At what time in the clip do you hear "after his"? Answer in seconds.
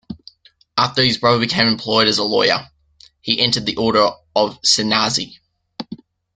0.79-1.19